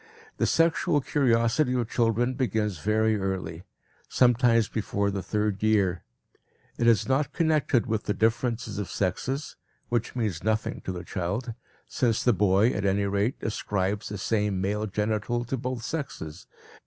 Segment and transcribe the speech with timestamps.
[0.37, 3.65] The sexual curiosity of children begins very early,
[4.09, 6.01] sometimes before the third year.
[6.79, 9.57] It is not connected with the differences of sexes,
[9.89, 11.53] which means nothing to the child,
[11.87, 16.47] since the boy, at any rate, ascribes the same male genital to both sexes.